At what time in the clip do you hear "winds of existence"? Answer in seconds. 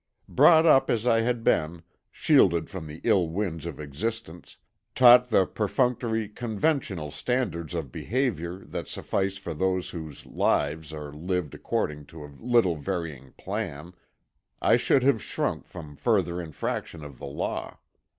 3.29-4.57